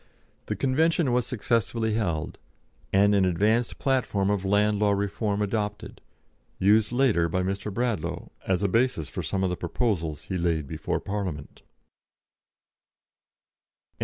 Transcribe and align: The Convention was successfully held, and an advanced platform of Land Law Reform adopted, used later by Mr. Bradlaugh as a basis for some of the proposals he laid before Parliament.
The 0.47 0.55
Convention 0.55 1.11
was 1.13 1.27
successfully 1.27 1.93
held, 1.93 2.39
and 2.91 3.13
an 3.13 3.23
advanced 3.23 3.77
platform 3.77 4.31
of 4.31 4.43
Land 4.43 4.79
Law 4.79 4.93
Reform 4.93 5.43
adopted, 5.43 6.01
used 6.57 6.91
later 6.91 7.29
by 7.29 7.43
Mr. 7.43 7.71
Bradlaugh 7.71 8.29
as 8.47 8.63
a 8.63 8.67
basis 8.67 9.09
for 9.09 9.21
some 9.21 9.43
of 9.43 9.51
the 9.51 9.55
proposals 9.57 10.23
he 10.23 10.37
laid 10.39 10.65
before 10.67 10.99
Parliament. 10.99 11.61